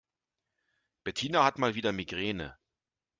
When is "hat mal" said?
1.43-1.75